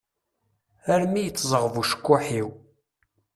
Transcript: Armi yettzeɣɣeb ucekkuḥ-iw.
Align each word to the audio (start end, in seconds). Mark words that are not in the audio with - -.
Armi 0.93 1.21
yettzeɣɣeb 1.23 1.75
ucekkuḥ-iw. 1.81 2.49